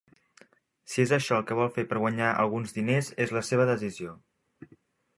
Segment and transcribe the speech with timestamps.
[0.93, 4.21] Si és això el que vol fer per guanyar alguns diners, és la seva decisió.